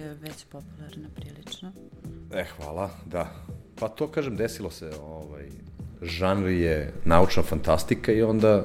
[0.00, 1.72] je već popularna prilično.
[2.34, 3.32] E, hvala, da.
[3.74, 4.90] Pa to, kažem, desilo se.
[5.02, 5.48] Ovaj,
[6.02, 8.64] žanr je naučna fantastika i onda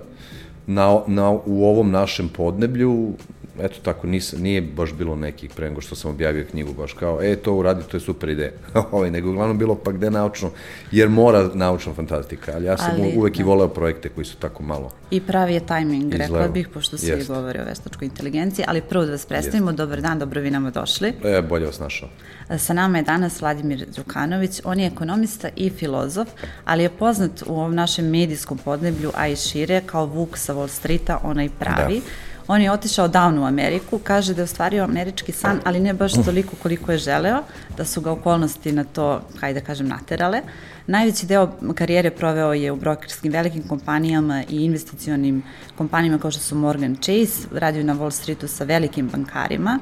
[0.68, 3.14] na, na, u ovom našem podneblju
[3.60, 7.20] eto tako, nis, nije baš bilo nekih pre nego što sam objavio knjigu, baš kao,
[7.22, 8.52] e, to uradi, to je super ideja.
[8.92, 10.52] ovaj, nego uglavnom bilo pa gde naučno,
[10.92, 13.42] jer mora naučna fantastika, ali ja sam ali, uvek da.
[13.42, 17.08] i voleo projekte koji su tako malo I pravi je tajming, rekla bih, pošto svi
[17.08, 17.28] Jest.
[17.28, 19.78] govore o veštačkoj inteligenciji, ali prvo da vas predstavimo, Jest.
[19.78, 21.14] dobar dan, dobro vi nama došli.
[21.24, 22.10] E, bolje vas našao.
[22.58, 26.28] Sa nama je danas Vladimir Đukanović, on je ekonomista i filozof,
[26.66, 30.68] ali je poznat u ovom našem medijskom podneblju, a i šire, kao Vuk sa Wall
[30.68, 32.00] Streeta, onaj pravi.
[32.00, 35.94] Da On je otišao davno u Ameriku, kaže da je ostvario američki san, ali ne
[35.94, 37.44] baš toliko koliko je želeo,
[37.78, 40.42] da su ga okolnosti na to, hajde da kažem, naterale.
[40.88, 45.44] Najveći deo karijere proveo je u brokerskim velikim kompanijama i investicionim
[45.78, 49.80] kompanijama kao što su Morgan Chase, radio na Wall Streetu sa velikim bankarima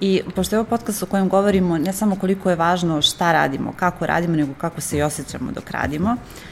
[0.00, 3.72] I pošto je ovo podcast o kojem govorimo ne samo koliko je važno šta radimo,
[3.76, 6.51] kako radimo, nego kako se i osjećamo dok radimo, uh,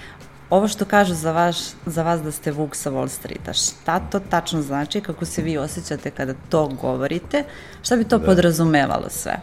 [0.50, 1.56] Ovo što kažu za, vaš,
[1.86, 5.58] za vas da ste Vuk sa Wall Streeta, šta to tačno znači, kako se vi
[5.58, 7.44] osjećate kada to govorite,
[7.82, 8.26] šta bi to da.
[8.26, 9.36] podrazumevalo sve?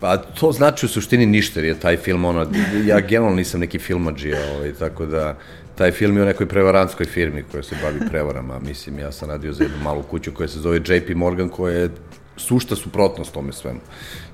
[0.00, 2.46] Pa to znači u suštini ništa, jer je taj film, ono,
[2.84, 5.36] ja generalno nisam neki filmađija, ovaj, tako da
[5.74, 9.52] taj film je o nekoj prevarantskoj firmi koja se bavi prevarama, mislim, ja sam radio
[9.52, 11.90] za jednu malu kuću koja se zove JP Morgan, koja je
[12.36, 13.80] sušta suprotnost tome svemu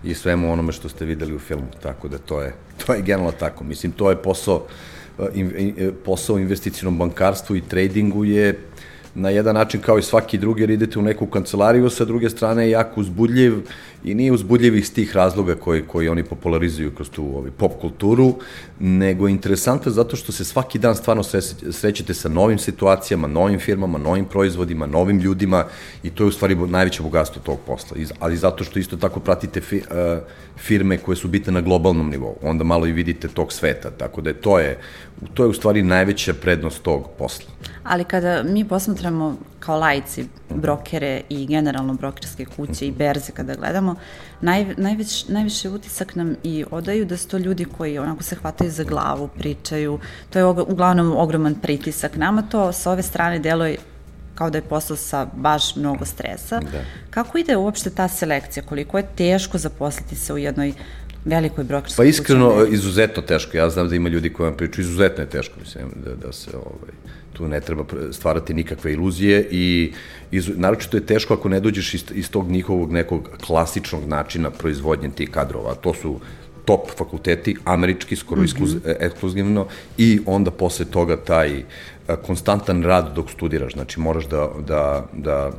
[0.05, 2.55] i svemu onome što ste videli u filmu, tako da to je,
[2.87, 4.67] to je generalno tako, mislim, to je posao
[6.05, 8.59] posao u investicijnom bankarstvu i tradingu je
[9.15, 12.65] na jedan način kao i svaki drugi, jer idete u neku kancelariju, sa druge strane
[12.65, 13.55] je jako uzbudljiv
[14.05, 18.35] i nije uzbudljiv iz tih razloga koji, koji oni popularizuju kroz tu ovi, pop kulturu,
[18.81, 21.23] nego interesantno zato što se svaki dan stvarno
[21.71, 25.65] srećete sa novim situacijama, novim firmama, novim proizvodima, novim ljudima
[26.03, 29.61] i to je u stvari najveće bogatstvo tog posla, ali zato što isto tako pratite
[29.61, 29.83] fi, uh,
[30.57, 34.31] firme koje su bitne na globalnom nivou, onda malo i vidite tog sveta, tako da
[34.31, 34.79] je to je,
[35.35, 37.51] to je u stvari najveća prednost tog posla.
[37.83, 43.95] Ali kada mi posmatramo kao lajci brokere i generalno brokerske kuće i berze kada gledamo,
[44.41, 48.71] naj, najveć, najviše utisak nam i odaju da su to ljudi koji onako se hvataju
[48.71, 49.99] za glavu, pričaju,
[50.31, 52.17] to je uglavnom ogroman pritisak.
[52.17, 53.77] Nama to sa ove strane deluje
[54.35, 56.61] kao da je posao sa baš mnogo stresa.
[56.61, 56.85] Da.
[57.11, 58.63] Kako ide uopšte ta selekcija?
[58.63, 60.73] Koliko je teško zaposliti se u jednoj
[61.25, 62.75] velikoj brokerskoj Pa iskreno, kući?
[62.75, 63.57] izuzetno teško.
[63.57, 66.51] Ja znam da ima ljudi koji vam pričaju, izuzetno je teško, mislim, da, da se
[66.57, 66.93] ovaj,
[67.35, 69.93] tu ne treba stvarati nikakve iluzije i
[70.31, 75.11] iz, naročito je teško ako ne dođeš iz, iz tog njihovog nekog klasičnog načina proizvodnje
[75.11, 75.75] tih kadrova.
[75.75, 76.21] To su
[76.65, 78.97] top fakulteti, američki, skoro mm -hmm.
[79.01, 79.67] ekskluzivno,
[79.99, 81.63] i onda posle toga taj
[82.27, 83.73] konstantan rad dok studiraš.
[83.73, 85.53] Znači, moraš da, da, da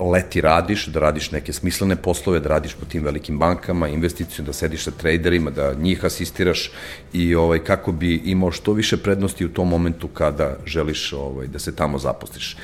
[0.00, 4.52] leti radiš, da radiš neke smislene poslove, da radiš po tim velikim bankama, investiciju, da
[4.52, 6.70] sediš sa traderima, da njih asistiraš
[7.12, 11.58] i ovaj, kako bi imao što više prednosti u tom momentu kada želiš ovaj, da
[11.58, 12.56] se tamo zaposliš.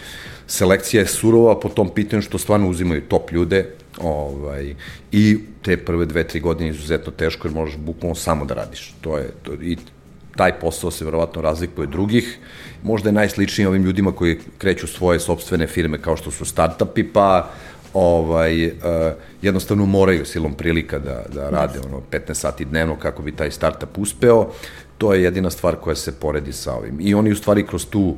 [0.47, 4.75] Selekcija je surova po tom pitanju što stvarno uzimaju top ljude ovaj,
[5.13, 8.95] i te prve dve, tri godine izuzetno teško jer možeš bukvalno samo da radiš.
[9.01, 9.77] To je, to, i
[10.37, 12.39] taj posao se verovatno razlikuje drugih.
[12.83, 17.51] Možda je najsličniji ovim ljudima koji kreću svoje sobstvene firme kao što su startupi, pa
[17.95, 18.73] ovaj, uh,
[19.43, 23.99] jednostavno moraju silom prilika da, da rade ono 15 sati dnevno kako bi taj startup
[23.99, 24.51] uspeo.
[24.99, 26.99] To je jedina stvar koja se poredi sa ovim.
[27.01, 28.17] I oni u stvari kroz tu,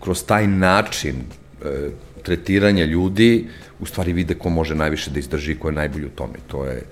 [0.00, 1.68] kroz taj način uh,
[2.28, 3.48] tretiranja ljudi
[3.80, 6.42] u stvari vide ko može najviše da izdrži ko je najbolji u tome.
[6.46, 6.82] To je,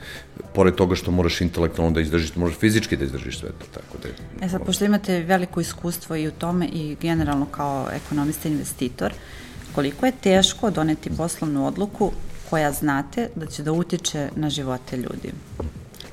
[0.54, 3.66] pored toga što moraš intelektualno da izdržiš, možeš fizički da izdržiš sve to.
[3.74, 4.14] Tako da je,
[4.46, 9.12] e sad, pošto imate veliko iskustvo i u tome i generalno kao ekonomista investitor,
[9.74, 12.12] koliko je teško doneti poslovnu odluku
[12.50, 15.32] koja znate da će da utiče na živote ljudi?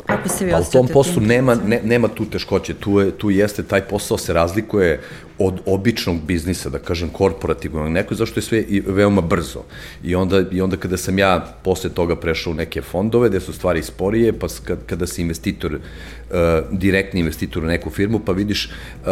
[0.05, 3.31] Kako se vi pa u tom poslu nema, ne, nema tu teškoće, tu, je, tu
[3.31, 5.01] jeste, taj posao se razlikuje
[5.37, 9.63] od običnog biznisa, da kažem korporativnog, neko zašto je sve i veoma brzo.
[10.03, 13.53] I onda, I onda kada sam ja posle toga prešao u neke fondove, gde su
[13.53, 16.37] stvari sporije, pa kad, kada si investitor, uh,
[16.71, 18.69] direktni investitor u neku firmu, pa vidiš,
[19.05, 19.11] uh,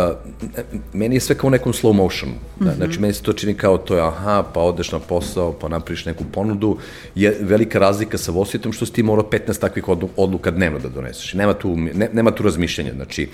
[0.93, 2.33] meni je sve kao u nekom slow motionu.
[2.33, 2.75] Mm -hmm.
[2.75, 6.05] Znači, meni se to čini kao to je, aha, pa odeš na posao, pa napriš
[6.05, 6.77] neku ponudu.
[7.15, 9.83] Je velika razlika sa Vositom što si ti morao 15 takvih
[10.17, 11.33] odluka dnevno da doneseš.
[11.33, 12.93] Nema tu, ne, nema tu razmišljanja.
[12.93, 13.29] Znači,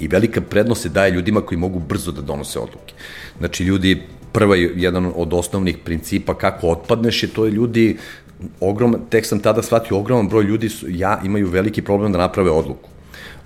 [0.00, 2.94] I velika prednost se daje ljudima koji mogu brzo da donose odluke.
[3.38, 4.02] Znači, ljudi,
[4.32, 7.96] prva je jedan od osnovnih principa kako otpadneš je to je ljudi,
[8.60, 12.50] ogrom, tek sam tada shvatio, ogroman broj ljudi su, ja imaju veliki problem da naprave
[12.50, 12.93] odluku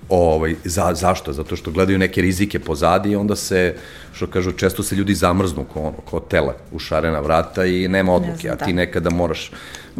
[0.09, 1.33] Ovaj, za, zašto?
[1.33, 3.75] Zato što gledaju neke rizike pozadi i onda se,
[4.13, 8.13] što kažu, često se ljudi zamrznu ko, ono, ko tele u šarena vrata i nema
[8.13, 8.77] odluke, ne znam, a ti da.
[8.77, 9.51] nekada moraš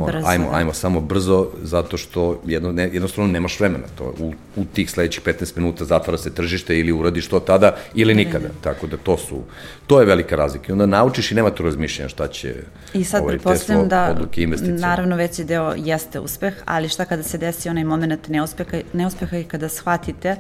[0.06, 0.58] brzo, ajmo, da.
[0.58, 3.84] ajmo samo brzo, zato što jedno, ne, jednostavno nemaš vremena.
[3.98, 8.16] To, u, u tih sledećih 15 minuta zatvara se tržište ili uradiš to tada ili
[8.16, 8.48] nikada.
[8.48, 8.62] Ne, ne.
[8.62, 9.42] Tako da to su,
[9.88, 10.66] to je velika razlika.
[10.70, 12.56] I onda naučiš i nema tu razmišljanja šta će
[12.94, 14.16] I sad ovaj, pretpostavljam da
[14.62, 19.44] naravno veći deo jeste uspeh, ali šta kada se desi onaj moment neuspeha, neuspeha i
[19.44, 20.36] kada shvatite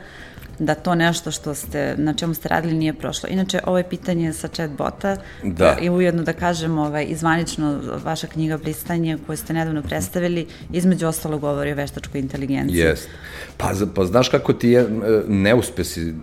[0.59, 3.29] da to nešto što ste, na čemu ste radili nije prošlo.
[3.29, 5.77] Inače, ovo je pitanje sa chatbota da.
[5.81, 11.37] i ujedno da kažem ovaj, izvanično vaša knjiga Blistanje koju ste nedavno predstavili, između ostalo
[11.37, 12.77] govori o veštačkoj inteligenciji.
[12.77, 13.09] Jest.
[13.57, 14.87] Pa, pa znaš kako ti je
[15.27, 16.13] neuspesi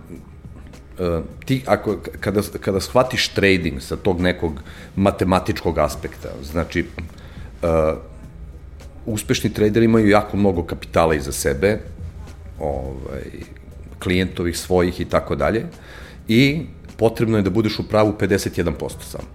[0.99, 4.61] Uh, ti ako, kada, kada shvatiš trading sa tog nekog
[4.95, 6.85] matematičkog aspekta, znači
[7.61, 7.69] uh,
[9.05, 11.79] uspešni traderi imaju jako mnogo kapitala iza sebe,
[12.59, 13.23] ovaj,
[13.99, 15.65] klijentovih, svojih i tako dalje.
[16.27, 16.61] I
[16.97, 19.27] potrebno je da budeš u pravu 51% samo.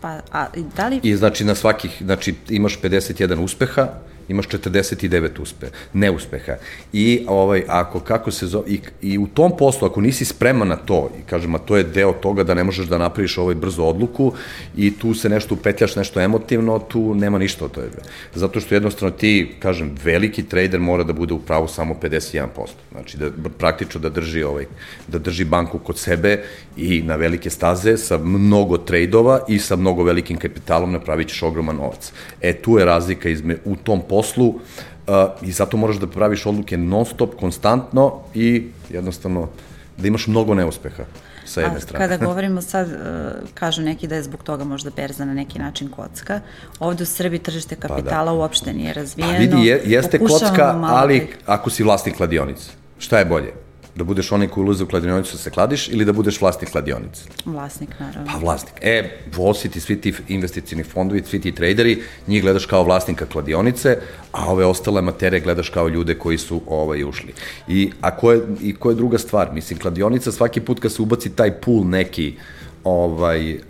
[0.00, 0.46] Pa, a
[0.76, 1.00] da li...
[1.02, 3.88] I znači na svakih, znači imaš 51 uspeha,
[4.30, 6.54] imaš 49 uspe, neuspeha.
[6.92, 10.76] I ovaj, ako, kako se zove, i, i u tom poslu, ako nisi spreman na
[10.76, 13.84] to, i kažem, a to je deo toga da ne možeš da napraviš ovaj brzo
[13.84, 14.32] odluku
[14.76, 17.88] i tu se nešto upetljaš, nešto emotivno, tu nema ništa od toga.
[18.34, 22.46] Zato što jednostavno ti, kažem, veliki trader mora da bude u pravu samo 51%.
[22.92, 24.66] Znači, da praktično da drži, ovaj,
[25.08, 26.42] da drži banku kod sebe
[26.76, 31.76] i na velike staze sa mnogo trejdova i sa mnogo velikim kapitalom napravit ćeš ogroman
[31.76, 32.12] novac.
[32.40, 36.46] E, tu je razlika izme, u tom poslu poslu uh, i zato moraš da praviš
[36.46, 39.48] odluke non stop, konstantno i jednostavno
[39.96, 41.04] da imaš mnogo neuspeha
[41.44, 42.04] sa jedne strane.
[42.04, 45.88] Kada govorimo sad, uh, kažu neki da je zbog toga možda berza na neki način
[45.88, 46.40] kocka.
[46.78, 48.38] Ovde u Srbiji tržište kapitala pa da.
[48.38, 49.32] uopšte nije razvijeno.
[49.32, 52.70] Pa vidi, je, jeste kocka, ali ako si vlasnik kladionice.
[52.98, 53.52] Šta je bolje?
[53.96, 57.22] Da budeš onaj koji ulaze u kladionicu da se kladiš ili da budeš vlasnik kladionice?
[57.44, 58.32] Vlasnik, naravno.
[58.32, 58.74] Pa vlasnik.
[58.80, 63.98] E, Volsit svi ti investicijni fondovi, svi ti traderi, njih gledaš kao vlasnika kladionice,
[64.32, 67.34] a ove ostale materije gledaš kao ljude koji su ovaj, ušli.
[67.68, 69.52] I, a ko je, i ko je druga stvar?
[69.52, 72.36] Mislim, kladionica svaki put kad se ubaci taj pool neki,
[72.84, 73.60] ovaj, uh,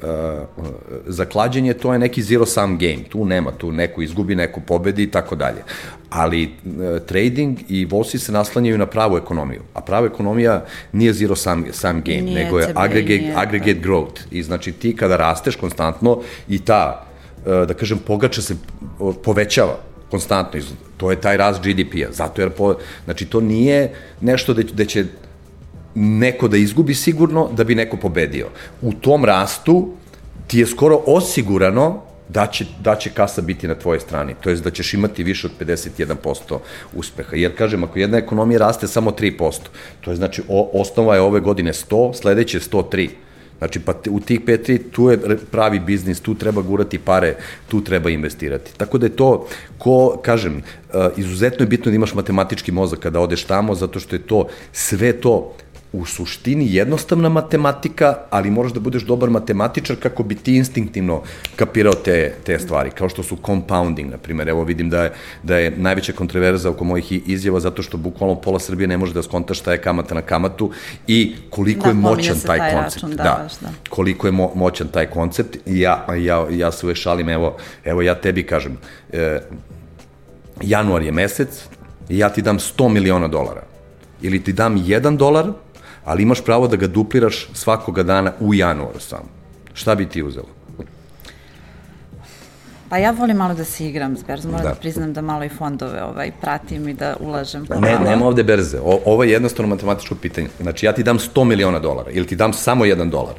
[1.07, 3.05] za klađenje, to je neki zero sum game.
[3.09, 5.63] Tu nema, tu neko izgubi, neko pobedi i tako dalje.
[6.11, 9.63] Ali uh, trading i volsi se naslanjaju na pravu ekonomiju.
[9.75, 14.21] A prava ekonomija nije zero sum, sum game, nije nego je aggregate, nije, aggregate growth.
[14.31, 17.07] I znači ti kada rasteš konstantno i ta,
[17.47, 18.57] uh, da kažem, pogača se
[19.25, 19.79] povećava
[20.11, 20.61] konstantno.
[20.97, 22.13] To je taj rast GDP-a.
[22.13, 22.75] Zato jer, po,
[23.05, 25.05] znači, to nije nešto da, da će
[25.95, 28.47] neko da izgubi sigurno da bi neko pobedio.
[28.83, 29.89] U tom rastu
[30.47, 34.57] ti je skoro osigurano da će, da će kasa biti na tvojoj strani, to je
[34.57, 36.59] da ćeš imati više od 51%
[36.95, 37.37] uspeha.
[37.37, 39.59] Jer, kažem, ako jedna ekonomija raste samo 3%,
[40.01, 43.11] to je znači o, osnova je ove godine 100, sledeće 103%.
[43.61, 45.19] Znači, pa u tih 5 tu je
[45.51, 47.35] pravi biznis, tu treba gurati pare,
[47.69, 48.73] tu treba investirati.
[48.77, 49.47] Tako da je to,
[49.79, 50.63] ko, kažem,
[50.95, 54.47] uh, izuzetno je bitno da imaš matematički mozak kada odeš tamo, zato što je to,
[54.73, 55.53] sve to
[55.93, 61.23] u suštini jednostavna matematika, ali moraš da budeš dobar matematičar kako bi ti instinktivno
[61.57, 64.49] kapirao te, te stvari, kao što su compounding, na primjer.
[64.49, 68.59] Evo vidim da je, da je najveća kontroverza oko mojih izjava zato što bukvalno pola
[68.59, 70.71] Srbije ne može da skonta šta je kamata na kamatu
[71.07, 73.03] i koliko da, je moćan taj, taj koncept.
[73.03, 73.69] Račun, da, da, da.
[73.89, 75.57] Koliko je mo, moćan taj koncept.
[75.67, 78.79] Ja, ja, ja se uvek šalim, evo, evo ja tebi kažem,
[79.13, 79.41] e,
[80.63, 81.65] januar je mesec
[82.09, 83.63] i ja ti dam 100 miliona dolara.
[84.23, 85.53] Ili ti dam 1 dolar,
[86.05, 89.29] ali imaš pravo da ga dupliraš svakoga dana u januaru samo.
[89.75, 90.49] Šta bi ti uzelo?
[92.89, 94.71] Pa ja volim malo da se igram s berzom, moram da.
[94.71, 97.67] da priznam da malo i fondove ovaj, pratim i da ulažem.
[97.81, 100.49] Ne, nema ovde berze, o, ovo je jednostavno matematičko pitanje.
[100.61, 103.35] Znači ja ti dam 100 miliona dolara ili ti dam samo 1 dolar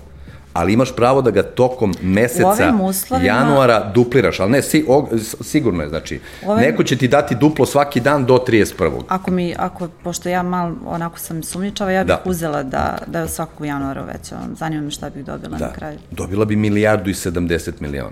[0.53, 3.27] ali imaš pravo da ga tokom meseca uslovima...
[3.27, 5.07] januara dupliraš, ali ne, si, o,
[5.41, 6.63] sigurno je, znači, ovim...
[6.63, 9.01] neko će ti dati duplo svaki dan do 31.
[9.07, 12.21] Ako mi, ako, pošto ja mal, onako sam sumnjičava, ja bih da.
[12.25, 15.65] uzela da, da je svakog januara već, zanima me šta bih dobila da.
[15.65, 15.99] na kraju.
[16.11, 18.11] Dobila bi milijardu i 70 miliona.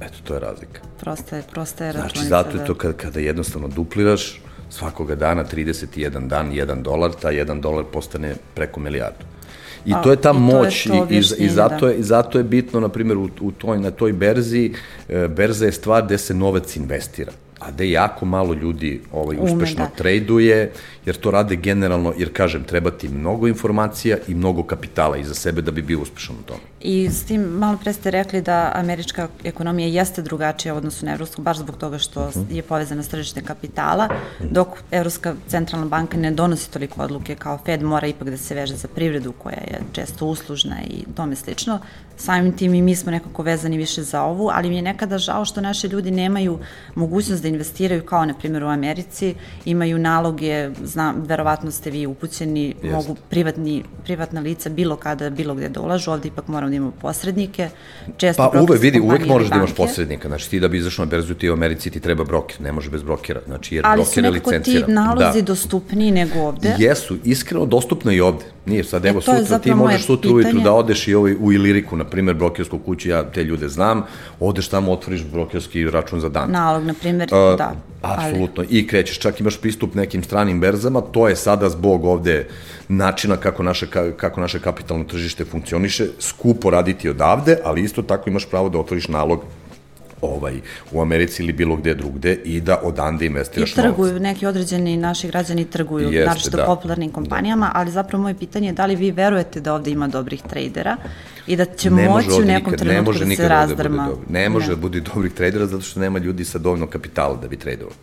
[0.00, 0.80] Eto, to je razlika.
[1.00, 2.14] Prosta je, prosta je računica.
[2.14, 2.64] Znači, zato je da.
[2.64, 4.40] to kada, kada jednostavno dupliraš,
[4.70, 9.33] svakoga dana 31 dan, 1 dolar, ta 1 dolar postane preko milijardu.
[9.86, 11.92] I to je ta I moć to je to i, i, zato, da.
[11.92, 14.72] je, zato je bitno, na primjer, u, u toj, na toj berzi,
[15.08, 17.32] e, berza je stvar gde se novac investira
[17.64, 19.90] a gde jako malo ljudi ovaj, uspešno da.
[19.96, 20.72] traduje,
[21.06, 25.62] jer to rade generalno, jer kažem, treba ti mnogo informacija i mnogo kapitala iza sebe
[25.62, 26.60] da bi bio uspešan u tome.
[26.80, 31.12] I s tim malo pre ste rekli da američka ekonomija jeste drugačija u odnosu na
[31.12, 32.56] evropsku, baš zbog toga što mhm.
[32.56, 34.08] je povezana s tržište kapitala,
[34.40, 38.76] dok Evropska centralna banka ne donosi toliko odluke kao Fed, mora ipak da se veže
[38.76, 41.78] za privredu koja je često uslužna i tome slično.
[42.16, 45.44] Samim tim i mi smo nekako vezani više za ovu, ali mi je nekada žao
[45.44, 46.58] što naši ljudi nemaju
[46.94, 49.34] mogućnost da investiraju kao na primjer u Americi,
[49.64, 52.94] imaju naloge, znam, verovatno ste vi upućeni, Jest.
[52.94, 57.68] mogu privatni, privatna lica bilo kada, bilo gde ulažu, ovde ipak moramo da imamo posrednike,
[58.16, 61.10] često pa uvek, vidi, uvek možeš da imaš posrednika, znači ti da bi izašao na
[61.10, 64.24] berzu ti u Americi ti treba broker, ne može bez brokera, znači jer ali broker
[64.24, 64.56] je licencira.
[64.56, 65.46] Ali su nekako ti nalozi da.
[65.46, 66.76] dostupniji nego ovde?
[66.78, 68.44] Jesu, iskreno dostupno i ovde.
[68.66, 71.96] Nije sad, evo, e, sutra ti možeš sutra ujutru da odeš i ovaj, u Iliriku,
[71.96, 74.02] na primjer, brokersku kuću, ja te ljude znam,
[74.40, 76.50] odeš tamo, otvoriš brokerski račun za dan.
[76.50, 77.74] Nalog, na primjer, uh, da.
[78.02, 78.78] Apsolutno, ali...
[78.78, 82.48] i krećeš, čak imaš pristup nekim stranim berzama, to je sada zbog ovde
[82.88, 83.86] načina kako naše,
[84.16, 89.08] kako naše kapitalno tržište funkcioniše, skupo raditi odavde, ali isto tako imaš pravo da otvoriš
[89.08, 89.44] nalog
[90.24, 90.60] ovaj,
[90.92, 93.88] u Americi ili bilo gde drugde i da odande investiraš novac.
[93.88, 94.22] I trguju, novac.
[94.22, 96.64] neki određeni naši građani trguju, Jeste, naročito da.
[96.64, 100.42] popularnim kompanijama, ali zapravo moje pitanje je da li vi verujete da ovde ima dobrih
[100.42, 100.96] tradera
[101.46, 104.08] i da će ne moći u nekom nikad, trenutku da se razdrma.
[104.08, 104.74] Da ne može ne.
[104.74, 107.94] da bude dobrih tradera zato što nema ljudi sa dovoljno kapitala da bi tradovao.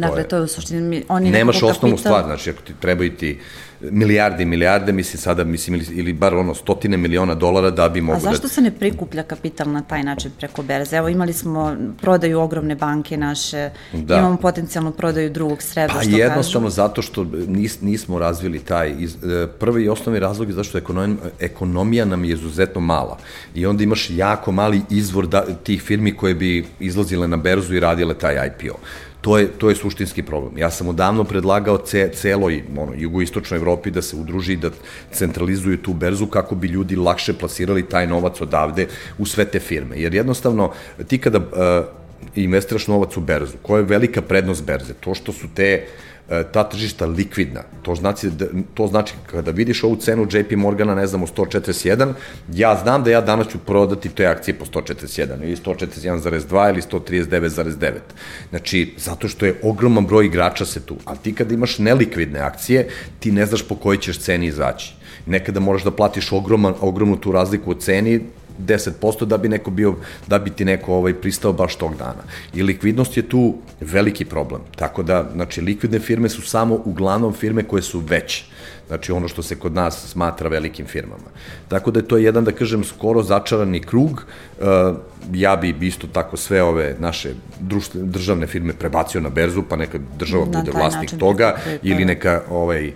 [0.00, 1.04] Dakle, to je, to je u suštini...
[1.08, 2.12] Oni Nemaš osnovnu kapital...
[2.12, 3.38] stvar, znači ako ti trebaju ti
[3.80, 8.00] milijarde i milijarde, mislim sada, mislim, ili, ili bar ono stotine miliona dolara da bi
[8.00, 8.28] mogu da...
[8.28, 8.48] A zašto da...
[8.48, 10.96] se ne prikuplja kapital na taj način preko berze?
[10.96, 14.18] Evo, imali smo prodaju ogromne banke naše, da.
[14.18, 16.74] imamo potencijalnu prodaju drugog srebra, pa, što jednostavno kažu.
[16.74, 21.16] zato što nis, nismo razvili taj, iz, e, prvi i osnovni razlog je zašto ekonomija,
[21.40, 23.18] ekonomija nam je izuzetno mala
[23.54, 27.80] i onda imaš jako mali izvor da, tih firmi koje bi izlazile na berzu i
[27.80, 28.78] radile taj IPO.
[29.20, 30.58] To je, to je suštinski problem.
[30.58, 34.70] Ja sam odavno predlagao ce, celoj ono, jugoistočnoj Evropi da se udruži da
[35.12, 38.86] centralizuju tu berzu kako bi ljudi lakše plasirali taj novac odavde
[39.18, 39.96] u sve te firme.
[39.98, 40.72] Jer jednostavno,
[41.08, 41.44] ti kada uh,
[42.34, 44.94] investiraš novac u berzu, koja je velika prednost berze?
[44.94, 45.86] To što su te
[46.30, 47.62] E, ta tržišta likvidna.
[47.82, 52.12] To znači, da, to znači kada vidiš ovu cenu JP Morgana, ne znam, u 141,
[52.52, 57.92] ja znam da ja danas ću prodati te akcije po 141 ili 141,2 ili 139,9.
[58.50, 60.96] Znači, zato što je ogroman broj igrača se tu.
[61.04, 62.88] A ti kada imaš nelikvidne akcije,
[63.20, 64.94] ti ne znaš po kojoj ćeš ceni izaći.
[65.26, 68.20] Nekada moraš da platiš ogroman, ogromnu tu razliku u ceni
[68.66, 69.94] 10% da bi neko bio,
[70.26, 72.22] da bi ti neko ovaj pristao baš tog dana.
[72.54, 74.60] I likvidnost je tu veliki problem.
[74.76, 78.44] Tako da, znači, likvidne firme su samo uglavnom firme koje su veće.
[78.88, 81.30] Znači, ono što se kod nas smatra velikim firmama.
[81.68, 84.24] Tako da je to jedan, da kažem, skoro začarani krug.
[84.58, 84.96] Uh,
[85.32, 87.34] ja bi isto tako sve ove naše
[87.94, 92.92] državne firme prebacio na berzu, pa neka država na bude vlasnik toga, ili neka ovaj,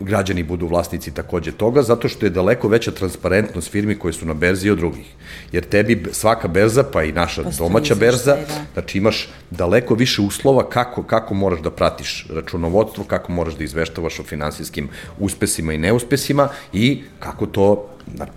[0.00, 4.34] građani budu vlasnici takođe toga, zato što je daleko veća transparentnost firmi koje su na
[4.34, 5.06] berzi od drugih.
[5.52, 8.64] Jer tebi svaka berza, pa i naša Postoji domaća berza, da.
[8.72, 14.20] znači imaš daleko više uslova kako, kako moraš da pratiš računovodstvo, kako moraš da izveštavaš
[14.20, 17.88] o finansijskim uspesima i neuspesima i kako to,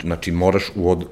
[0.01, 1.05] znači moraš u, od,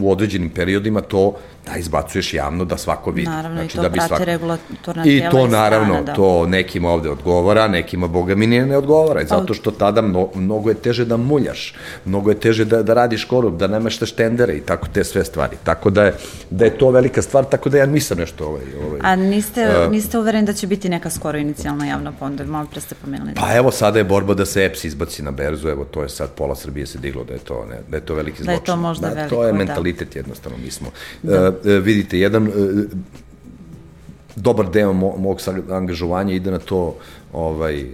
[0.00, 1.36] u određenim periodima to
[1.70, 3.30] da izbacuješ javno da svako vidi.
[3.30, 4.24] Naravno, znači, i to da bi prate svako...
[4.24, 6.14] regulatorna tijela I to naravno, strana, da.
[6.14, 10.68] to nekim ovde odgovara, nekima, boga mi nije ne odgovara, zato što tada mno, mnogo
[10.68, 14.60] je teže da muljaš, mnogo je teže da, da radiš korup, da nemeštaš tendere i
[14.60, 15.56] tako te sve stvari.
[15.64, 16.14] Tako da je,
[16.50, 18.64] da je to velika stvar, tako da ja nisam nešto ovaj...
[18.86, 22.66] ovaj A niste, uh, niste uvereni da će biti neka skoro inicijalna javna ponda, malo
[22.70, 23.34] pre ste pomenuli.
[23.34, 26.30] Pa evo, sada je borba da se EPS izbaci na berzu, evo, to je sad
[26.30, 28.46] pola Srbije se diglo da je to, ne, da je to veliki zločin.
[28.46, 29.58] Da je to možda da, veliko, To je da.
[29.58, 30.18] mentalitet da.
[30.18, 30.90] jednostavno, mi smo.
[31.22, 31.48] Da.
[31.48, 32.50] Uh, vidite, jedan e,
[34.36, 36.96] dobar deo mog angažovanja ide na to
[37.32, 37.86] ovaj,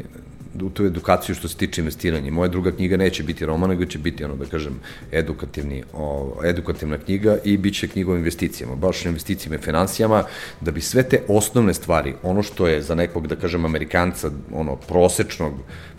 [0.75, 2.30] tu edukaciju što se tiče investiranja.
[2.30, 4.80] Moja druga knjiga neće biti roman, nego će biti, ono da kažem,
[5.12, 10.25] edukativni, o, edukativna knjiga i bit će knjiga o investicijama, baš o investicijama i financijama,
[10.61, 14.76] da bi sve te osnovne stvari, ono što je za nekog, da kažem, Amerikanca, ono,
[14.76, 15.52] prosečnog,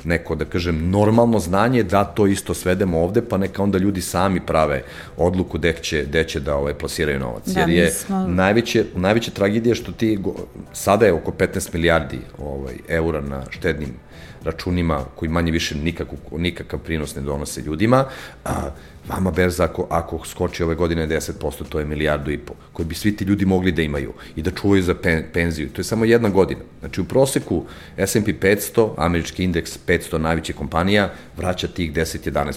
[0.05, 4.39] neko, da kažem, normalno znanje, da to isto svedemo ovde, pa neka onda ljudi sami
[4.39, 4.83] prave
[5.17, 7.47] odluku gde će, gde će da ovaj, plasiraju novac.
[7.47, 8.27] Da, Jer je smo...
[8.27, 10.19] najveće, najveće tragedija što ti,
[10.73, 14.05] sada je oko 15 milijardi ovaj, eura na štednim
[14.43, 18.05] računima koji manje više nikakvu, nikakav prinos ne donose ljudima,
[18.45, 18.69] a,
[19.07, 22.95] vama berza ako, ako skoči ove godine 10%, to je milijardu i po, koji bi
[22.95, 25.69] svi ti ljudi mogli da imaju i da čuvaju za pen, penziju.
[25.69, 26.61] To je samo jedna godina.
[26.79, 27.65] Znači u proseku
[27.97, 32.53] S&P 500, američki indeks 500 najvećih kompanija, vraća tih 10-11%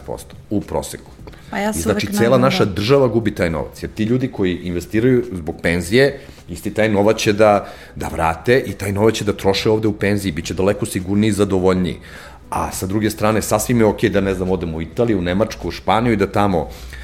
[0.50, 1.10] u proseku.
[1.50, 2.72] Pa ja I znači, cela naša da...
[2.72, 7.32] država gubi taj novac, jer ti ljudi koji investiraju zbog penzije, isti taj novac će
[7.32, 10.86] da, da vrate i taj novac će da troše ovde u penziji, bit će daleko
[10.86, 11.96] sigurniji i zadovoljniji.
[12.50, 15.22] A sa druge strane, sasvim je okej okay da, ne znam, odemo u Italiju, u
[15.22, 16.97] Nemačku, u Španiju i da tamo uh,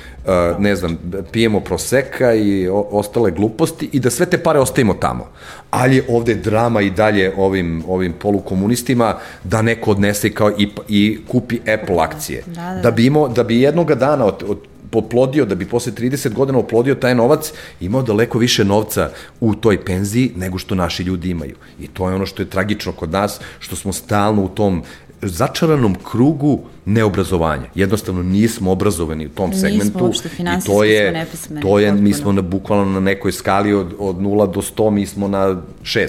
[0.59, 0.99] ne znam,
[1.33, 5.27] pijemo proseka i o, ostale gluposti i da sve te pare ostavimo tamo.
[5.71, 11.19] Ali je ovde drama i dalje ovim, ovim polukomunistima da neko odnese kao i, i
[11.29, 12.43] kupi Apple akcije.
[12.47, 12.81] Da, da, da.
[12.81, 14.59] da bi, imao, da bi jednoga dana od, od
[14.99, 19.85] oplodio, da bi posle 30 godina oplodio taj novac, imao daleko više novca u toj
[19.85, 21.57] penziji nego što naši ljudi imaju.
[21.81, 24.83] I to je ono što je tragično kod nas, što smo stalno u tom
[25.29, 27.65] začaranom krugu neobrazovanja.
[27.75, 31.27] Jednostavno nismo obrazovani u tom nismo segmentu uopšte, i to je
[31.63, 35.07] to je mi smo na bukvalno na nekoj skali od od 0 do 100 mi
[35.07, 36.09] smo na 6.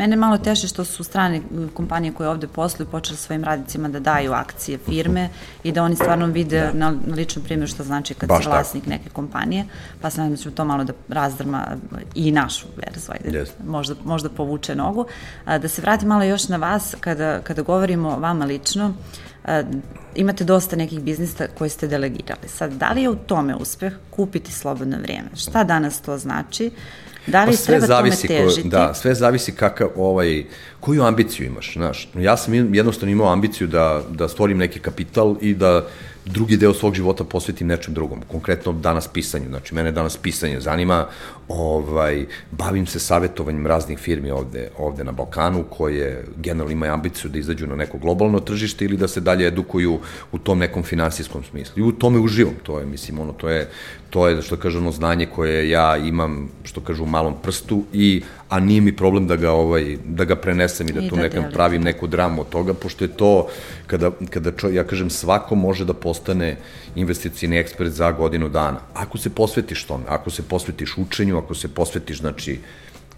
[0.00, 1.40] Mene malo teše što su strane
[1.74, 5.28] kompanije koje ovde posluju počeli svojim radnicima da daju akcije firme
[5.62, 6.72] i da oni stvarno vide da.
[6.72, 8.90] na, na ličnom primjeru što znači kad Baš si vlasnik tako.
[8.90, 9.64] neke kompanije,
[10.00, 11.66] pa sam da ću to malo da razdrma
[12.14, 13.48] i našu verziju, ajde, yes.
[13.66, 15.06] možda, možda povuče nogu.
[15.46, 18.94] Da se vrati malo još na vas, kada, kada govorimo o vama lično,
[20.14, 22.48] imate dosta nekih biznisa koje ste delegirali.
[22.48, 25.28] Sad, da li je u tome uspeh kupiti slobodno vrijeme?
[25.36, 26.70] Šta danas to znači?
[27.26, 28.62] Da li pa sve treba zavisi tome težiti?
[28.62, 30.44] Ko, da, sve zavisi kakav, ovaj,
[30.80, 32.08] koju ambiciju imaš, znaš.
[32.14, 35.86] Ja sam jednostavno imao ambiciju da, da stvorim neki kapital i da
[36.24, 41.06] drugi deo svog života posvetim nečem drugom, konkretno danas pisanju, znači mene danas pisanje zanima,
[41.48, 47.38] ovaj, bavim se savjetovanjem raznih firmi ovde, ovde na Balkanu, koje generalno imaju ambiciju da
[47.38, 49.98] izađu na neko globalno tržište ili da se dalje edukuju
[50.32, 51.78] u tom nekom finansijskom smislu.
[51.78, 53.68] I u tome uživam, to je, mislim, ono, to je,
[54.10, 58.22] to je, što kaže, ono znanje koje ja imam, što kažu, u malom prstu i
[58.50, 61.22] a nije mi problem da ga ovaj da ga prenesem i da I tu da
[61.22, 63.46] nekam pravim neku dramu od toga pošto je to
[63.86, 66.56] kada kada čo, ja kažem svako može da postane
[66.94, 68.80] investicioni ekspert za godinu dana.
[68.94, 72.58] Ako se posvetiš tome ako se posvetiš učenju ako se posvetiš znači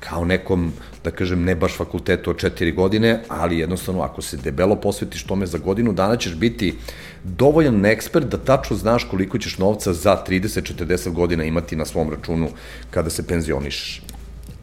[0.00, 0.72] kao nekom,
[1.04, 5.46] da kažem, ne baš fakultetu od četiri godine, ali jednostavno ako se debelo posvetiš tome
[5.46, 6.74] za godinu dana ćeš biti
[7.24, 12.48] dovoljan ekspert da tačno znaš koliko ćeš novca za 30-40 godina imati na svom računu
[12.90, 14.02] kada se penzionišeš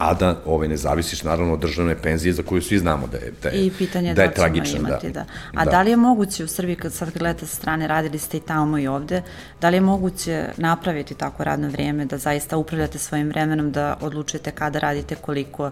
[0.00, 3.32] a da ovaj, ne zavisiš naravno od državne penzije za koju svi znamo da je,
[3.42, 4.78] da je, I pitanje da je da tragična.
[4.78, 5.12] Imati, da.
[5.12, 5.24] da.
[5.60, 5.70] A da.
[5.70, 8.78] da li je moguće u Srbiji, kad sad gledate sa strane, radili ste i tamo
[8.78, 9.22] i ovde,
[9.60, 14.50] da li je moguće napraviti tako radno vrijeme, da zaista upravljate svojim vremenom, da odlučujete
[14.50, 15.70] kada radite, koliko...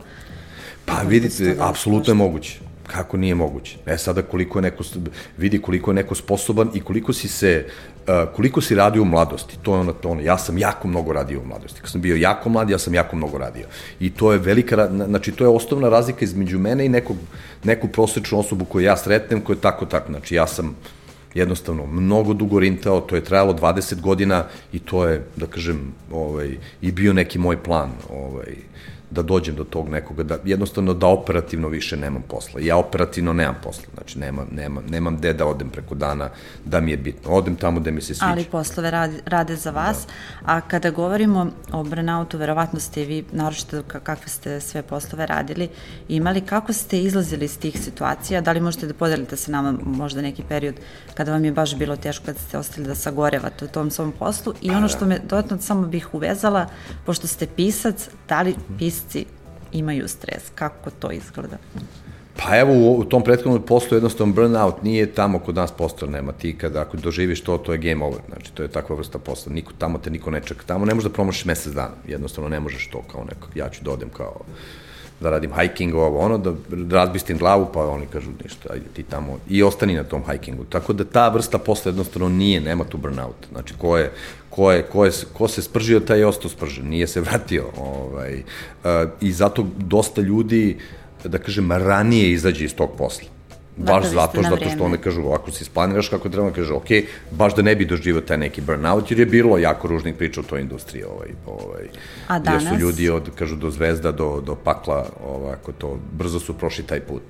[0.85, 3.79] Pa vidite, apsolutno je moguće kako nije moguće.
[3.87, 4.85] E sada koliko je neko,
[5.39, 9.59] vidi koliko je neko sposoban i koliko si se, uh, koliko si radio u mladosti.
[9.63, 11.81] To je ono, to ono, ja sam jako mnogo radio u mladosti.
[11.81, 13.67] Kad sam bio jako mlad, ja sam jako mnogo radio.
[14.01, 17.17] I to je velika, znači to je osnovna razlika između mene i nekog,
[17.65, 20.13] neku prosečnu osobu koju ja sretnem, koja je tako, tako.
[20.13, 20.77] Znači ja sam
[21.35, 26.57] jednostavno mnogo dugo rintao, to je trajalo 20 godina i to je, da kažem, ovaj,
[26.83, 28.57] i bio neki moj plan, ovaj,
[29.11, 32.61] da dođem do tog nekoga, da jednostavno da operativno više nemam posla.
[32.61, 36.31] Ja operativno nemam posla, znači nema, nema, nemam gde da odem preko dana
[36.65, 37.31] da mi je bitno.
[37.31, 38.27] Odem tamo gde mi se sviđa.
[38.27, 40.13] Ali poslove radi, rade za vas, da.
[40.45, 45.69] a kada govorimo o burnoutu, verovatno ste vi, naročito kakve ste sve poslove radili,
[46.09, 50.23] imali, kako ste izlazili iz tih situacija, da li možete da podelite sa nama možda
[50.23, 50.75] neki period
[51.15, 54.55] kada vam je baš bilo teško, kada ste ostali da sagorevate u tom svom poslu
[54.61, 56.67] i ono što me dodatno samo bih uvezala,
[57.07, 59.25] pošto ste pisac, da li pisac pisci
[59.73, 60.43] imaju stres?
[60.55, 61.57] Kako to izgleda?
[62.37, 66.33] Pa evo, u, tom prethodnom poslu jednostavno burnout nije tamo kod nas posao, nema.
[66.33, 69.53] Ti kada ako doživiš to, to je game over, znači to je takva vrsta posla,
[69.53, 72.61] niko, tamo te niko ne čeka, tamo ne možeš da promošiš mesec dana, jednostavno ne
[72.61, 74.41] možeš to kao neko, ja ću da odem kao
[75.21, 76.53] da radim hiking ovo ono, da
[76.91, 80.65] razbistim glavu, pa oni kažu ništa, ajde ti tamo i ostani na tom hikingu.
[80.65, 83.47] Tako da ta vrsta posla jednostavno nije, nema tu burnout.
[83.53, 84.13] Znači, ko je,
[84.51, 87.65] ko, je, ko, je, ko se spržio, taj je ostao spržen, nije se vratio.
[87.77, 90.79] Ovaj, uh, I zato dosta ljudi,
[91.25, 93.38] da kažem, ranije izađe iz tog posla
[93.79, 96.87] baš zato, zato što one kažu, ako si isplaniraš kako treba, kaže, ok,
[97.31, 100.45] baš da ne bi doživao taj neki burnout, jer je bilo jako ružnih priča u
[100.45, 101.89] toj industriji, ovaj, ovaj,
[102.27, 102.63] A danas?
[102.63, 106.85] gde su ljudi od, kažu, do zvezda, do, do pakla, ovako to, brzo su prošli
[106.85, 107.23] taj put.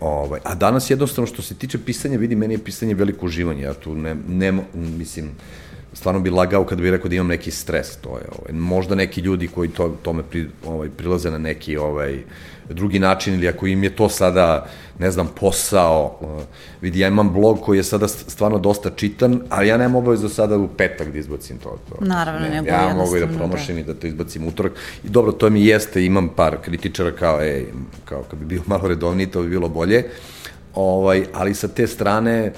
[0.00, 3.74] Ovaj, a danas jednostavno što se tiče pisanja, vidi, meni je pisanje veliko uživanje, ja
[3.74, 5.30] tu ne, ne mislim,
[5.98, 9.20] stvarno bi lagao kad bi rekao da imam neki stres, to je, ovaj, možda neki
[9.20, 12.22] ljudi koji to, tome pri, ovaj, prilaze na neki ovaj,
[12.68, 14.66] drugi način ili ako im je to sada,
[14.98, 16.42] ne znam, posao, uh,
[16.80, 20.56] vidi, ja imam blog koji je sada stvarno dosta čitan, ali ja nemam obavezu sada
[20.56, 21.78] u petak da izbacim to.
[21.88, 22.04] to.
[22.04, 23.80] Naravno, ne, nego ja mogu i da promošim da.
[23.80, 24.72] i da to izbacim utorak.
[25.04, 27.66] I dobro, to mi jeste, imam par kritičara kao, ej,
[28.04, 30.04] kao kad bi bio malo redovniji, to bi bilo bolje.
[30.74, 32.52] Ovaj, ali sa te strane,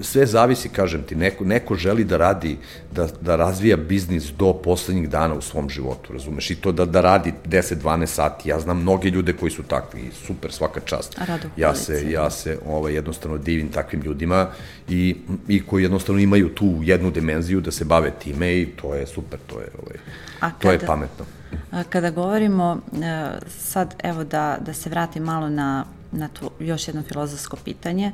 [0.00, 2.56] sve zavisi, kažem ti, neko, neko želi da radi,
[2.92, 7.00] da, da razvija biznis do poslednjih dana u svom životu, razumeš, i to da, da
[7.00, 11.18] radi 10-12 sati, ja znam mnoge ljude koji su takvi, super, svaka čast.
[11.18, 14.46] Rado ja se, ja se ovaj, jednostavno divim takvim ljudima
[14.88, 15.16] i,
[15.48, 19.38] i koji jednostavno imaju tu jednu dimenziju da se bave time i to je super,
[19.46, 19.96] to je, ovaj,
[20.40, 21.24] kada, to je pametno.
[21.70, 26.88] A kada govorimo, e, sad evo da, da se vratim malo na, na tu, još
[26.88, 28.12] jedno filozofsko pitanje,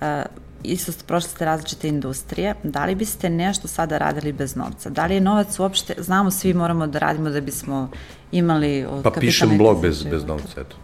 [0.00, 0.24] e,
[0.64, 4.90] isto ste, prošli ste različite industrije, da li biste nešto sada radili bez novca?
[4.90, 7.90] Da li je novac uopšte, znamo svi moramo da radimo da bismo
[8.32, 8.86] imali...
[9.02, 10.76] Pa pišem blog bez, bez novca, eto.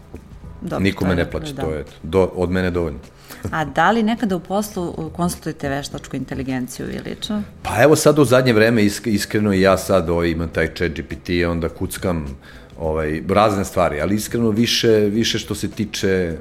[0.61, 1.63] Dobro, Nikome ne plaća, da.
[1.63, 2.99] to je do, od mene dovoljno.
[3.53, 7.43] A da li nekada u poslu konsultujete veštačku inteligenciju i lično?
[7.63, 11.31] Pa evo sad u zadnje vreme iskreno i ja sad ovaj, imam taj chat GPT,
[11.49, 12.27] onda kuckam
[12.79, 16.37] ovaj, razne stvari, ali iskreno više, više što se tiče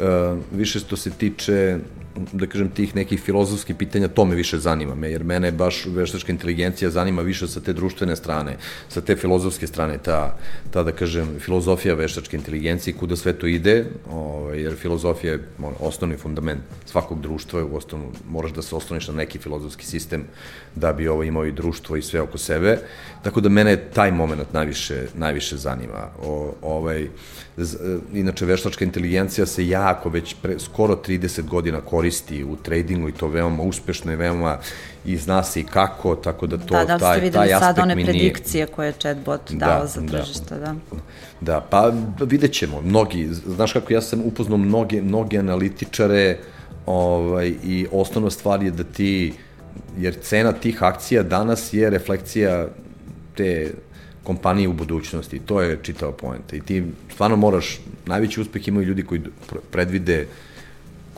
[0.00, 1.78] uh, više što se tiče
[2.32, 6.32] da kažem, tih nekih filozofskih pitanja, to me više zanima me, jer mene baš veštačka
[6.32, 8.56] inteligencija zanima više sa te društvene strane,
[8.88, 10.38] sa te filozofske strane, ta,
[10.70, 15.42] ta da kažem, filozofija veštačke inteligencije, kuda sve to ide, ovaj, jer filozofija je
[15.80, 20.24] osnovni fundament svakog društva, u osnovnom moraš da se osloniš na neki filozofski sistem
[20.74, 22.78] da bi ovo imao i društvo i sve oko sebe,
[23.22, 26.08] tako da mene taj moment najviše, najviše zanima.
[26.22, 27.08] O, ovaj,
[27.56, 33.08] z, inače, veštačka inteligencija se jako već pre, skoro 30 godina koristi koristi u tradingu
[33.08, 34.58] i to veoma uspešno i veoma
[35.04, 37.94] i zna se i kako, tako da to, da, da taj, taj aspekt sad one
[37.94, 38.74] predikcije nije...
[38.74, 40.06] koje je chatbot da, dao za da.
[40.06, 40.60] tržište, da.
[40.60, 40.74] da.
[41.40, 46.38] Da, pa vidjet ćemo, mnogi, znaš kako ja sam upoznao mnoge, mnoge analitičare
[46.86, 49.32] ovaj, i osnovna stvar je da ti,
[49.98, 52.66] jer cena tih akcija danas je reflekcija
[53.36, 53.74] te
[54.22, 59.02] kompanije u budućnosti, to je čitava poenta i ti stvarno moraš, najveći uspeh imaju ljudi
[59.02, 59.20] koji
[59.70, 60.28] predvide uh,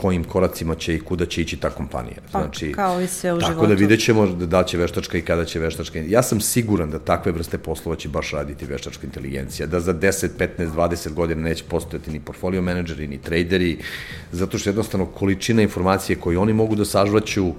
[0.00, 2.20] kojim koracima će i kuda će ići ta kompanija.
[2.32, 3.61] Pa, znači, kao i sve u tako životu.
[3.61, 5.98] Tako da vidjet ćemo da će veštačka i kada će veštačka.
[5.98, 10.28] Ja sam siguran da takve vrste poslova će baš raditi veštačka inteligencija, da za 10,
[10.38, 13.78] 15, 20 godina neće postojati ni portfolio menadžeri, ni traderi,
[14.32, 17.52] zato što jednostavno količina informacije koju oni mogu da sažvaću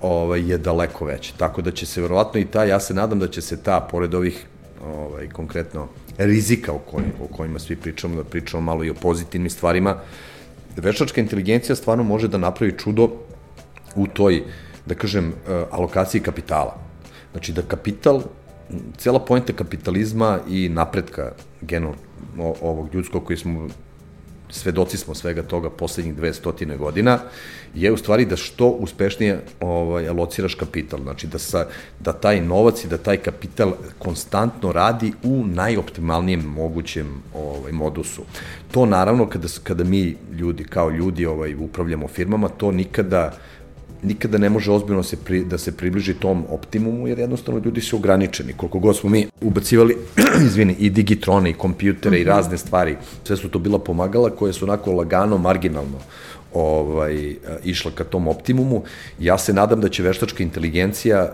[0.00, 1.34] ovaj, je daleko veća.
[1.36, 4.14] Tako da će se verovatno i ta, ja se nadam da će se ta, pored
[4.14, 4.46] ovih
[4.84, 9.50] ovaj, konkretno rizika o, kojim, o kojima svi pričamo, da pričamo malo i o pozitivnim
[9.50, 10.00] stvarima,
[10.76, 13.08] veštačka inteligencija stvarno može da napravi čudo
[13.96, 14.42] u toj,
[14.86, 16.76] da kažem, e, alokaciji kapitala.
[17.32, 18.22] Znači da kapital,
[18.96, 21.94] cela pojenta kapitalizma i napretka geno
[22.38, 23.68] ovog ljudskog koji smo
[24.50, 27.18] svedoci smo svega toga poslednjih 200 godina,
[27.74, 31.00] je u stvari da što uspešnije ovaj, alociraš kapital.
[31.02, 31.66] Znači da, sa,
[32.00, 38.22] da taj novac i da taj kapital konstantno radi u najoptimalnijem mogućem ovaj, modusu.
[38.70, 43.36] To naravno kada, kada mi ljudi, kao ljudi ovaj, upravljamo firmama, to nikada
[44.02, 47.96] nikada ne može ozbiljno se pri, da se približi tom optimumu, jer jednostavno ljudi su
[47.96, 48.52] ograničeni.
[48.52, 49.96] Koliko god smo mi ubacivali,
[50.46, 52.22] izvini, i digitrone, i kompjutere, uh -huh.
[52.22, 52.30] i mhm.
[52.30, 55.98] razne stvari, sve su to bila pomagala koje su onako lagano, marginalno
[56.54, 58.82] ovaj, išla ka tom optimumu.
[59.18, 61.32] Ja se nadam da će veštačka inteligencija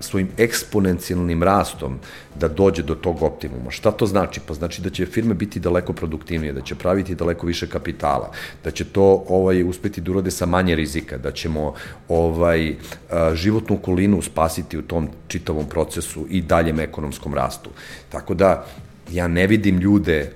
[0.00, 1.98] svojim eksponencijalnim rastom
[2.40, 3.70] da dođe do tog optimuma.
[3.70, 4.40] Šta to znači?
[4.46, 8.32] Pa znači da će firme biti daleko produktivnije, da će praviti daleko više kapitala,
[8.64, 11.74] da će to ovaj uspeti da urade sa manje rizika, da ćemo
[12.08, 12.74] ovaj
[13.34, 17.70] životnu okolinu spasiti u tom čitavom procesu i daljem ekonomskom rastu.
[18.08, 18.66] Tako da
[19.10, 20.32] ja ne vidim ljude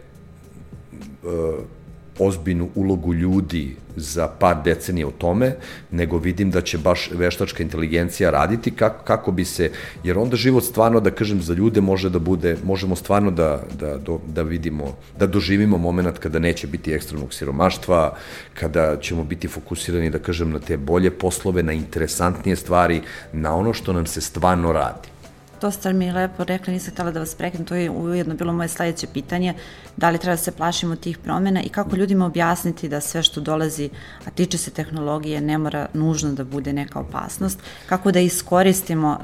[2.18, 5.56] ozbiljnu ulogu ljudi za par decenija u tome,
[5.90, 9.70] nego vidim da će baš veštačka inteligencija raditi kako, kako bi se,
[10.04, 13.98] jer onda život stvarno, da kažem, za ljude može da bude, možemo stvarno da, da,
[14.26, 18.16] da, vidimo, da doživimo moment kada neće biti ekstremnog siromaštva,
[18.54, 23.00] kada ćemo biti fokusirani, da kažem, na te bolje poslove, na interesantnije stvari,
[23.32, 25.13] na ono što nam se stvarno radi
[25.60, 28.68] to ste mi lepo rekli, nisam htela da vas preknem, to je ujedno bilo moje
[28.68, 29.54] sledeće pitanje,
[29.96, 33.40] da li treba da se plašimo tih promena i kako ljudima objasniti da sve što
[33.40, 33.90] dolazi,
[34.26, 39.18] a tiče se tehnologije, ne mora nužno da bude neka opasnost, kako da iskoristimo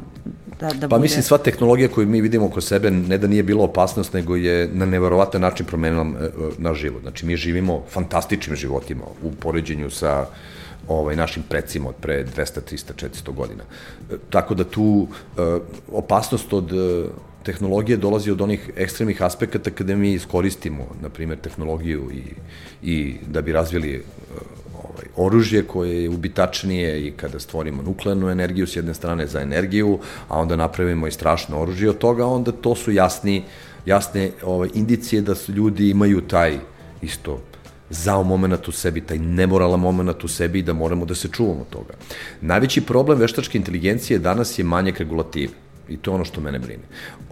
[0.61, 1.03] da, da pa bude...
[1.03, 4.69] mislim, sva tehnologija koju mi vidimo oko sebe ne da nije bila opasnost, nego je
[4.73, 7.03] na neverovatan način promenila e, e, naš život.
[7.03, 10.27] Znači, mi živimo fantastičnim životima u poređenju sa
[10.91, 13.63] ovaj, našim precima od pre 200, 300, 400 godina.
[14.11, 15.41] E, tako da tu e,
[15.93, 17.07] opasnost od e,
[17.43, 22.23] tehnologije dolazi od onih ekstremnih aspekata kada mi iskoristimo, na primjer, tehnologiju i,
[22.83, 24.03] i da bi razvili
[24.75, 29.99] ovaj, oružje koje je ubitačnije i kada stvorimo nuklearnu energiju s jedne strane za energiju,
[30.29, 33.45] a onda napravimo i strašno oružje od toga, onda to su jasni,
[33.87, 36.59] jasne ovaj, indicije da su ljudi imaju taj
[37.03, 37.41] isto
[37.91, 41.67] zao moment u sebi, taj nemoralan moment u sebi i da moramo da se čuvamo
[41.71, 41.95] toga.
[42.41, 45.53] Najveći problem veštačke inteligencije danas je manjak regulative.
[45.91, 46.83] I to je ono što mene brine.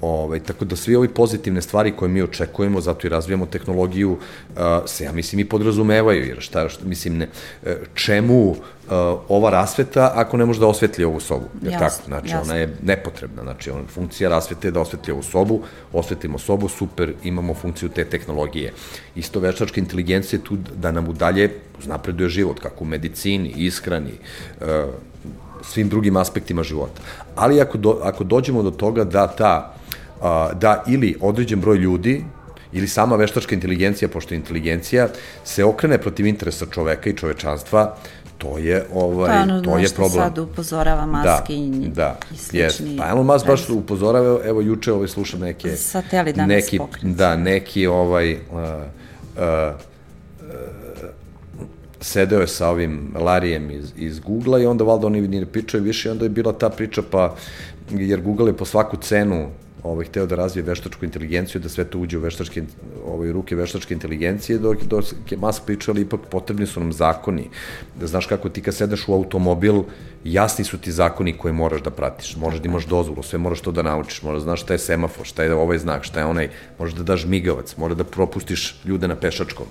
[0.01, 4.11] Ove, ovaj, tako da svi ovi pozitivne stvari koje mi očekujemo, zato i razvijamo tehnologiju,
[4.11, 7.29] uh, se, ja mislim, i podrazumevaju, jer šta, šta mislim, ne,
[7.67, 8.57] e, čemu uh,
[9.29, 11.47] ova rasveta ako ne može da osvetli ovu sobu?
[11.63, 12.41] Jer jasne, tako, znači, jasne.
[12.43, 17.15] ona je nepotrebna, znači, on, funkcija rasvete je da osvetli ovu sobu, osvetimo sobu, super,
[17.25, 18.73] imamo funkciju te tehnologije.
[19.15, 21.51] Isto veštačka inteligencija je tu da nam udalje
[21.87, 24.19] napreduje život, kako u medicini, ishrani,
[24.61, 24.67] uh,
[25.63, 27.03] svim drugim aspektima života.
[27.37, 29.75] Ali ako, do, ako dođemo do toga da ta,
[30.23, 32.25] a, da ili određen broj ljudi
[32.73, 35.09] ili sama veštačka inteligencija, pošto je inteligencija,
[35.45, 37.97] se okrene protiv interesa čoveka i čovečanstva,
[38.39, 40.25] to je ovaj je, ono to je problem.
[40.25, 42.87] sad upozorava Maski da, da, i slični.
[42.87, 42.99] Yes.
[42.99, 47.05] Pa Elon Musk baš upozorava, evo juče ovaj slušam neke Sateli danas neki pokret.
[47.05, 49.43] da neki ovaj uh, uh,
[52.01, 56.09] sedeo je sa ovim Larijem iz, iz Google-a i onda valjda oni ne pričaju više
[56.09, 57.35] i onda je bila ta priča pa,
[57.91, 59.49] jer Google je po svaku cenu
[59.83, 62.63] ovaj, hteo da razvije veštačku inteligenciju, da sve to uđe u veštačke,
[63.07, 67.49] ovaj, ruke veštačke inteligencije, dok, dok je Musk pričao, ali ipak potrebni su nam zakoni.
[68.01, 69.83] Da znaš kako ti kad sedeš u automobil,
[70.25, 72.37] jasni su ti zakoni koje moraš da pratiš.
[72.37, 75.27] Moraš da imaš dozvolu, sve moraš to da naučiš, moraš da znaš šta je semafor,
[75.27, 79.09] šta je ovaj znak, šta je onaj, možeš da daš migavac, moraš da propustiš ljude
[79.09, 79.67] na pešačkom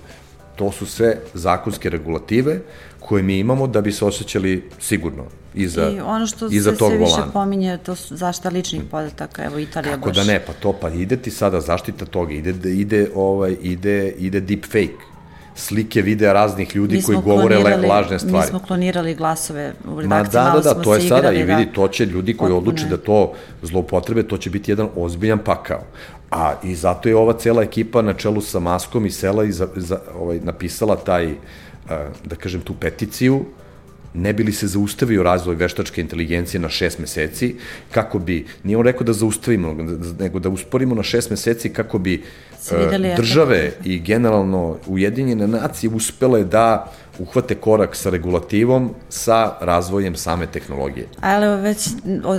[0.58, 2.60] to su sve zakonske regulative
[2.98, 6.88] koje mi imamo da bi se osjećali sigurno iza, I ono što iza se sve
[6.98, 7.32] više volana.
[7.32, 10.16] pominje, to su zašta ličnih podataka, evo Italija Kako baš.
[10.16, 14.10] Kako da ne, pa to, pa ide ti sada zaštita toga, ide, ide, ovaj, ide,
[14.18, 15.07] ide deep fake,
[15.58, 18.46] slike, videa raznih ljudi koji govore lažne stvari.
[18.46, 21.42] Mi smo klonirali glasove u redakciji, Ma da, da, da, to je sada igrali, i
[21.42, 21.72] vidi, da.
[21.72, 25.82] to će ljudi koji odluče da to zloupotrebe, to će biti jedan ozbiljan pakao.
[26.30, 29.68] A i zato je ova cela ekipa na čelu sa Maskom i Sela i za,
[29.76, 31.34] za, ovaj, napisala taj,
[32.24, 33.44] da kažem, tu peticiju,
[34.14, 37.54] ne bi li se zaustavio razvoj veštačke inteligencije na šest meseci,
[37.92, 39.76] kako bi, nije on rekao da zaustavimo,
[40.18, 42.22] nego da usporimo na šest meseci kako bi
[43.16, 51.06] države i generalno Ujedinjene nacije uspele da uhvate korak sa regulativom, sa razvojem same tehnologije.
[51.20, 51.88] Ali evo već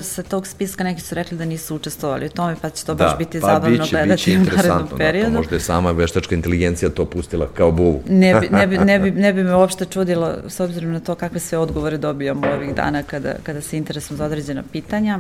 [0.01, 3.03] sa tog spiska neki su rekli da nisu učestvovali u tome, pa će to da,
[3.03, 5.29] baš biti pa zabavno biće, gledati biće u narednom periodu.
[5.29, 8.01] Da, pa možda je sama veštačka inteligencija to pustila kao buvu.
[8.10, 11.15] ne, bi, ne, bi, ne, bi, ne bi me uopšte čudilo, s obzirom na to
[11.15, 15.19] kakve sve odgovore dobijamo ovih dana kada, kada se interesom za određena pitanja.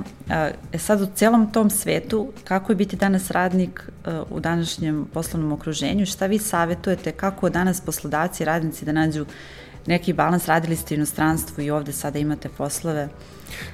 [0.73, 5.51] E sad u celom tom svetu, kako je biti danas radnik e, u današnjem poslovnom
[5.51, 9.25] okruženju, šta vi savetujete, kako danas poslodavci i radnici da nađu
[9.87, 13.09] neki balans, radili ste inostranstvu i ovde sada imate poslove?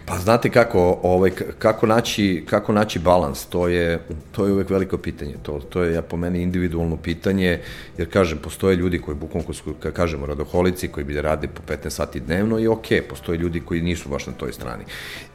[0.06, 4.00] Pa znate kako, ovaj, kako, naći, kako naći balans, to je,
[4.32, 7.60] to je uvek veliko pitanje, to, to je ja po meni individualno pitanje,
[7.98, 9.48] jer kažem, postoje ljudi koji bukvalno,
[9.80, 13.60] kad kažemo radoholici, koji bi da rade po 15 sati dnevno i ok, postoje ljudi
[13.60, 14.84] koji nisu baš na toj strani.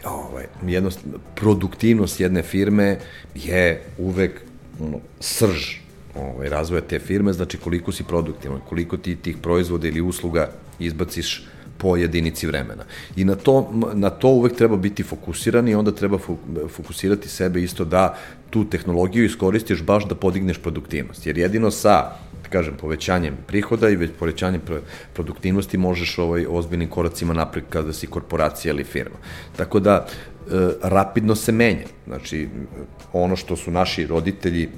[0.05, 1.01] Ovaj, jednost,
[1.35, 2.99] produktivnost jedne firme
[3.35, 4.41] je uvek
[4.81, 5.77] ono, srž
[6.15, 11.47] ovaj, razvoja te firme, znači koliko si produktivan, koliko ti tih proizvoda ili usluga izbaciš
[11.79, 12.85] po jedinici vremena.
[13.17, 16.19] I na to, na to uvek treba biti fokusiran i onda treba
[16.69, 18.19] fokusirati sebe isto da
[18.51, 21.27] tu tehnologiju iskoristiš baš da podigneš produktivnost.
[21.27, 22.13] Jer jedino sa
[22.43, 24.61] da kažem, povećanjem prihoda i već povećanjem
[25.15, 29.17] produktivnosti možeš ovaj, ozbiljnim koracima napred kada si korporacija ili firma.
[29.57, 30.07] Tako da,
[30.83, 31.87] rapidno se menja.
[32.07, 32.49] Znači,
[33.13, 34.69] ono što su naši roditelji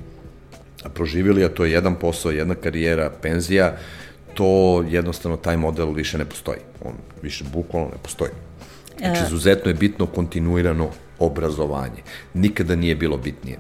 [0.95, 3.77] proživjeli, a to je jedan posao, jedna karijera, penzija,
[4.35, 6.59] to jednostavno taj model više ne postoji.
[6.85, 8.31] On više bukvalno ne postoji.
[8.99, 9.27] Znači, e.
[9.27, 12.03] izuzetno je bitno kontinuirano obrazovanje.
[12.35, 13.59] Nikada nije bilo bitnije.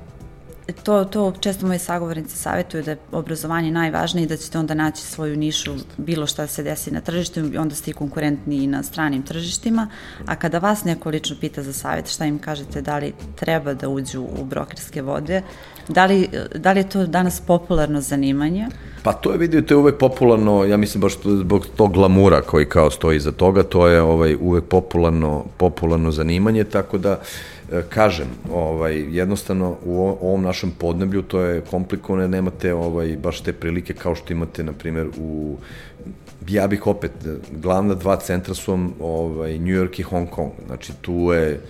[0.84, 5.02] To, to često moji sagovornici savjetuju da je obrazovanje najvažnije i da ćete onda naći
[5.02, 8.82] svoju nišu bilo šta se desi na tržištu i onda ste i konkurentni i na
[8.82, 9.88] stranim tržištima.
[10.26, 13.88] A kada vas neko lično pita za savjet, šta im kažete da li treba da
[13.88, 15.42] uđu u brokerske vode,
[15.88, 18.68] da li, da li je to danas popularno zanimanje?
[19.02, 22.66] Pa to je vidio, to je uvek popularno, ja mislim baš zbog tog glamura koji
[22.66, 27.20] kao stoji iza toga, to je ovaj uvek popularno, popularno zanimanje, tako da
[27.72, 33.52] E, kažem, ovaj, jednostavno u ovom našem podneblju to je komplikovano, nemate ovaj, baš te
[33.52, 35.56] prilike kao što imate, na primjer, u
[36.48, 37.12] ja bih opet,
[37.50, 41.60] glavna dva centra su ovaj, New York i Hong Kong, znači tu je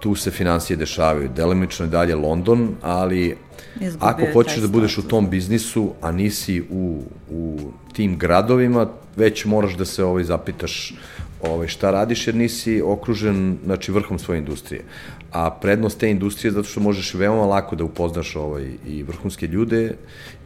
[0.00, 3.36] tu se financije dešavaju, delimično je dalje London, ali
[3.80, 7.58] Izgubio ako hoćeš da budeš u tom biznisu, a nisi u, u
[7.92, 10.94] tim gradovima, već moraš da se ovaj zapitaš
[11.42, 14.84] ovaj, šta radiš jer nisi okružen znači, vrhom svoje industrije.
[15.32, 19.46] A prednost te industrije je zato što možeš veoma lako da upoznaš ovaj, i vrhunske
[19.46, 19.94] ljude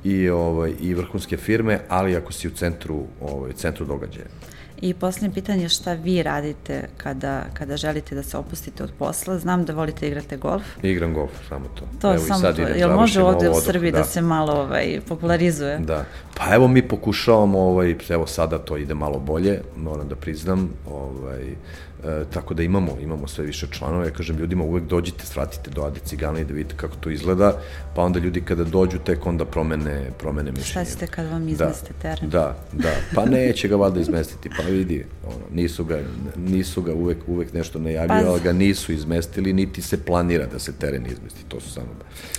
[0.05, 4.27] i, ovaj, i vrhunske firme, ali ako si u centru, ovaj, centru događaja.
[4.81, 9.38] I poslednje pitanje je šta vi radite kada, kada želite da se opustite od posla?
[9.38, 10.62] Znam da volite igrate golf.
[10.83, 11.88] Igram golf, samo to.
[12.01, 12.62] To evo, samo to.
[12.62, 13.99] Jel može ovde u Srbiji da.
[13.99, 15.79] da se malo ovaj, popularizuje?
[15.79, 16.05] Da.
[16.38, 20.70] Pa evo mi pokušavamo, ovaj, evo sada to ide malo bolje, moram da priznam.
[20.90, 21.55] Ovaj,
[22.05, 25.83] E, tako da imamo, imamo sve više članova, ja kažem ljudima uvek dođite, svratite do
[25.83, 27.53] Ade Cigana i da vidite kako to izgleda,
[27.94, 30.85] pa onda ljudi kada dođu tek onda promene, promene mišljenje.
[30.87, 32.31] Šta ćete kad vam izmeste da, teren?
[32.31, 35.98] Da, da, pa neće ga valjda izmestiti, pa vidi, ono, nisu ga,
[36.37, 40.59] nisu ga uvek, uvek nešto najavio, pa, ali ga nisu izmestili, niti se planira da
[40.59, 41.88] se teren izmesti, to su samo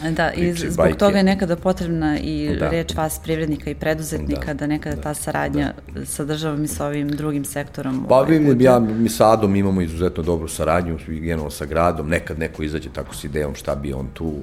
[0.10, 0.98] Da, i zbog bajke.
[0.98, 2.70] toga je nekada potrebna i da.
[2.70, 6.06] reč vas privrednika i preduzetnika, da, da nekada da, ta saradnja da.
[6.06, 8.06] sa državom i sa ovim drugim sektorom.
[8.10, 12.40] Pa ovaj, vidim, ja, mi sa Adom imamo izuzetno dobru saradnju, generalno sa gradom, nekad
[12.40, 14.34] neko izađe tako s idejom šta bi on tu,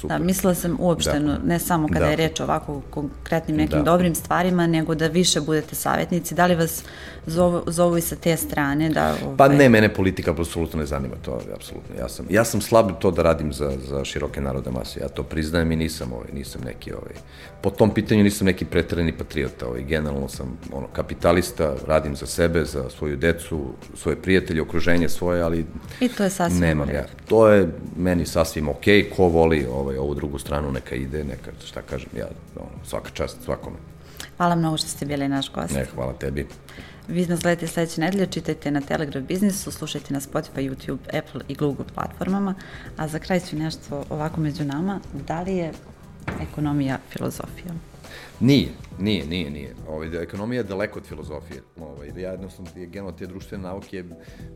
[0.00, 0.18] super.
[0.18, 1.38] Da, mislila sam uopšteno, da.
[1.44, 2.10] ne samo kada da.
[2.10, 3.84] je reč o ovako konkretnim nekim da.
[3.84, 6.34] dobrim stvarima, nego da više budete savjetnici.
[6.34, 6.84] Da li vas
[7.26, 8.88] zovu, zovu i sa te strane?
[8.88, 9.36] Da, ovaj...
[9.36, 11.96] Pa ne, mene politika apsolutno ne zanima to, apsolutno.
[11.98, 15.22] Ja sam, ja sam slab to da radim za, za široke narode mase, ja to
[15.22, 17.14] priznajem i nisam, ovaj, nisam neki, ovaj,
[17.62, 22.64] po tom pitanju nisam neki pretreni patriota, ovaj, generalno sam ono, kapitalista, radim za sebe,
[22.64, 25.66] za svoju decu, svoje prijatelje, okruženje svoje, ali
[26.00, 27.04] I to je sasvim nemam ja.
[27.28, 29.16] To je meni sasvim okej, okay.
[29.16, 33.44] ko voli ovaj, ovu drugu stranu, neka ide, neka, šta kažem, ja, ono, svaka čast
[33.44, 33.76] svakome.
[34.36, 35.74] Hvala mnogo što ste bili naš gost.
[35.74, 36.46] Ne, hvala tebi.
[37.10, 41.54] Vi nas gledajte sledeće nedelje, čitajte na Telegraph Biznisu, slušajte na Spotify, YouTube, Apple i
[41.54, 42.54] Google platformama.
[42.96, 45.00] A za kraj su nešto ovako među nama.
[45.26, 45.72] Da li je
[46.42, 47.74] ekonomija filozofija?
[48.40, 48.68] Nije,
[48.98, 49.74] nije, nije, nije.
[49.88, 51.62] Ovaj, da, ekonomija je daleko od filozofije.
[51.80, 54.04] Ovaj, ja jednostavno, generalno te društvene nauke,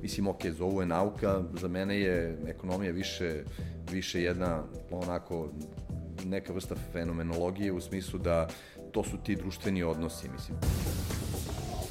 [0.03, 3.45] mislim, ok, zovu je nauka, za mene je ekonomija više,
[3.90, 5.49] više jedna, onako,
[6.25, 8.49] neka vrsta fenomenologije u smislu da
[8.93, 10.59] to su ti društveni odnosi, mislim.